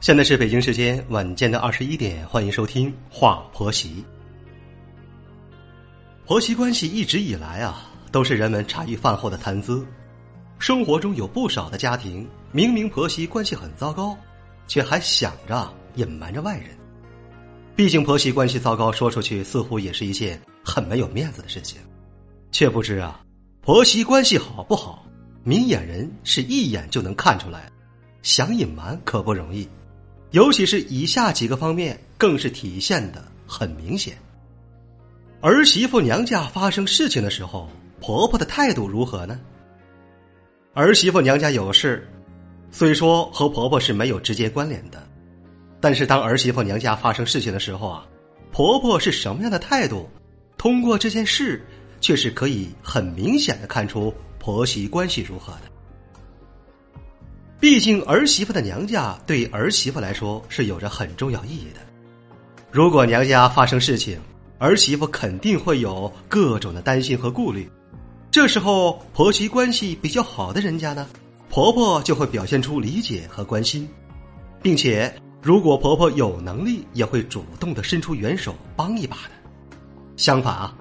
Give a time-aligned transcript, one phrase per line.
[0.00, 4.02] 现在是北京时间晚间的二十一点，欢迎收听《话婆媳》。
[6.24, 9.86] 婆媳关系一直以来啊，都是人们茶余饭后的谈资。
[10.58, 14.16] 生活中有不少的家庭，明明婆媳关系很糟糕，
[14.66, 16.70] 却还想着隐瞒着外人。
[17.76, 21.78] 毕竟婆媳关系糟糕，说出去似乎也是一件很没有面子的事情。
[22.50, 23.20] 却不知啊，
[23.60, 25.04] 婆媳关系好不好，
[25.44, 27.70] 明眼人是一眼就能看出来，
[28.22, 29.68] 想隐瞒可不容易。
[30.32, 34.16] 尤其是以下几个方面，更是体现的很明显。
[35.40, 37.68] 儿媳妇娘家发生事情的时候，
[38.00, 39.40] 婆婆的态度如何呢？
[40.72, 42.06] 儿媳妇娘家有事，
[42.70, 45.02] 虽说和婆婆是没有直接关联的，
[45.80, 48.06] 但是当儿媳妇娘家发生事情的时候啊，
[48.52, 50.08] 婆婆是什么样的态度？
[50.56, 51.66] 通过这件事，
[52.00, 55.69] 却是可以很明显的看出婆媳关系如何的。
[57.60, 61.80] 毕竟儿媳妇的娘家对儿媳妇来说是有着很重要意义的。
[62.70, 64.18] 如果娘家发生事情，
[64.58, 67.70] 儿媳妇肯定会有各种的担心和顾虑。
[68.30, 71.06] 这时候婆媳关系比较好的人家呢，
[71.50, 73.86] 婆婆就会表现出理解和关心，
[74.62, 79.50] 并且如果婆婆有能力，也会主动的伸出援手帮一把的。
[80.16, 80.74] 相反啊，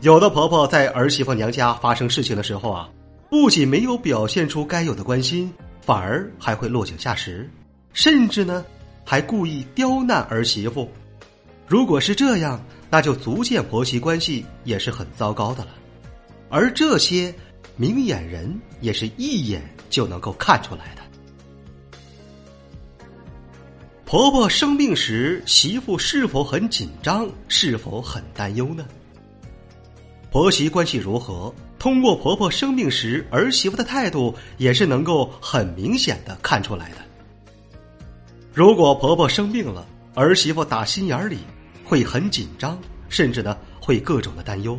[0.00, 2.88] 有的婆婆在儿媳妇娘家发生事情的时候啊，
[3.28, 5.52] 不仅没有表现出该有的关心。
[5.84, 7.48] 反而还会落井下石，
[7.92, 8.64] 甚至呢，
[9.04, 10.90] 还故意刁难儿媳妇。
[11.66, 15.70] 如果是这样，那就足见婆媳关系也是很糟糕的了。
[16.48, 17.34] 而这些
[17.76, 21.02] 明眼人也是一眼就能够看出来的。
[24.04, 28.86] 婆婆生病时，媳妇是否很紧张，是否很担忧呢？
[30.34, 31.54] 婆媳关系如何？
[31.78, 36.96] 通过婆婆生病时儿媳妇的态度，也是能够很明显的看出来的。
[38.52, 41.38] 如果婆婆生病了，儿媳妇打心眼里
[41.84, 42.76] 会很紧张，
[43.08, 44.76] 甚至呢会各种的担忧，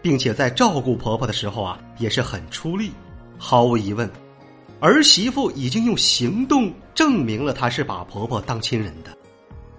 [0.00, 2.92] 并且在照顾婆婆的时候啊，也是很出力。
[3.36, 4.08] 毫无疑问，
[4.78, 9.10] 儿媳妇已经用行动证明了她是把婆婆当亲人的，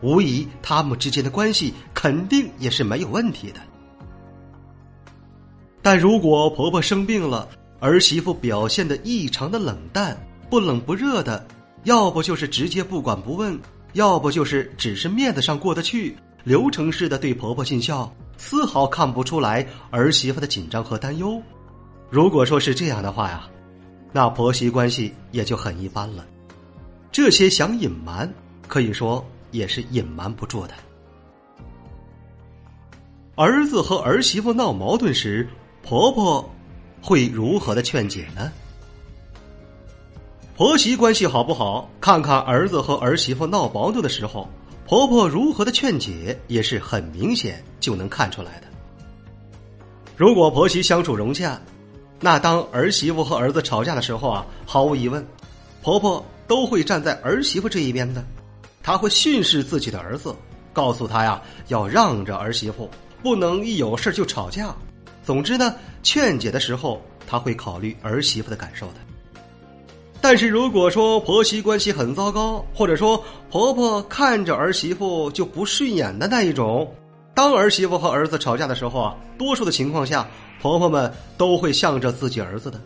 [0.02, 3.62] 无疑他们之间的关系肯定也是没有问题的。
[5.82, 7.50] 但如果婆婆生病了，
[7.80, 10.16] 儿媳妇表现的异常的冷淡，
[10.50, 11.44] 不冷不热的，
[11.86, 13.60] 要不就是直接不管不问，
[13.94, 21.42] 要不就是只是面子上过得去，流程式的对婆婆尽孝，丝毫看不出来儿媳妇的紧张和担忧。
[22.12, 23.50] 如果说是这样的话呀，
[24.12, 26.24] 那婆媳关系也就很一般了。
[27.12, 28.32] 这些想隐瞒，
[28.68, 30.74] 可以说也是隐瞒不住的。
[33.36, 35.50] 儿子和儿媳妇闹矛盾时。
[35.84, 36.48] 婆婆
[37.02, 38.52] 会如何的劝解呢？
[40.56, 41.90] 婆媳关系好不好？
[42.00, 44.48] 看看儿子和儿媳妇闹矛盾的时候，
[44.86, 48.68] 婆婆如何的劝解，也是很明显就能看出来的。
[50.16, 51.60] 如果婆媳相处融洽，
[52.20, 55.26] 那当儿媳妇和儿子吵架的时候啊，毫无疑问，
[55.82, 58.24] 婆婆都会站在儿媳妇这一边的。
[58.84, 60.36] 她会训斥自己的儿子，
[60.74, 62.88] 告诉他呀，要让着儿媳妇，
[63.24, 64.76] 不能一有事就吵架。
[65.24, 68.96] 总之呢，劝解的时候他会考虑儿媳妇的感受的。
[70.20, 76.94] 但是如果说婆媳关系很糟糕，或者说婆婆看着儿媳妇就不顺眼的那一种，
[77.34, 80.28] 当儿媳妇和儿子吵架的时候啊，多数的情况下，
[80.62, 82.80] 婆婆们都会向着自己儿子的。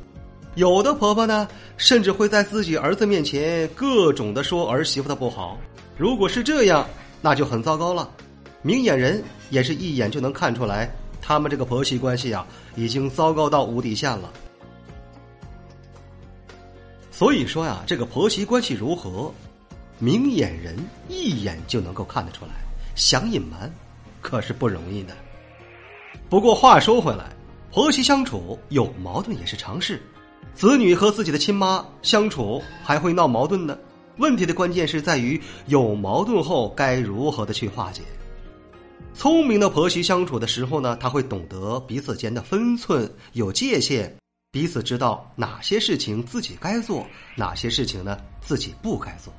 [0.56, 1.45] 有的婆婆呢，
[1.75, 5.57] 甚至会在自己儿子面前各种的说儿媳妇的不好。
[5.97, 6.88] 如果是这样，
[7.22, 8.09] 那就很糟糕了。
[8.62, 10.90] 明眼人也是一眼就能看出来。
[11.25, 14.31] 他们这个婆媳关系啊，已经糟糕到无底线了。
[17.09, 19.34] 所以说呀，这个婆媳关系如何，
[19.97, 20.78] 明眼人
[21.09, 22.52] 一眼就能够看得出来。
[22.94, 23.74] 想隐瞒，
[24.22, 25.16] 可是不容易的。
[26.30, 27.25] 不过话说回来，
[27.72, 30.00] 婆媳相处有矛盾也是常事。
[30.53, 33.77] 子女和自己的亲妈相处还会闹矛盾呢。
[34.18, 38.04] 问题的关键是在于有矛盾后该如何的去化解。
[39.13, 44.13] 聪明的婆媳相处的时候呢，他会懂得彼此间的分寸有界限，
[44.52, 47.06] 彼此知道哪些事情自己该做，
[47.36, 49.34] 哪些事情呢自己不该做。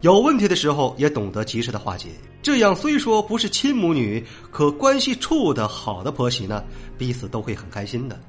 [0.00, 2.10] 有问题的时候也懂得及时的化解。
[2.42, 6.64] 这样虽说不是亲母女，可关系处的好的婆媳呢，
[6.98, 8.20] 彼此都会很开心的，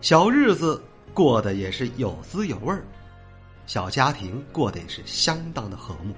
[0.00, 0.80] 小日子
[1.14, 2.84] 过得也是有滋有味儿，
[3.66, 6.14] 小家庭过得也是相当的和睦。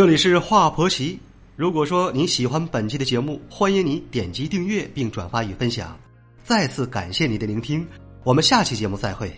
[0.00, 1.20] 这里是华婆媳。
[1.56, 5.94] 如果说你喜欢本期的节目，欢迎你点击订阅并转发与分享。
[6.42, 7.86] 再次感谢你的聆听，
[8.24, 9.30] 我们下期节目再会。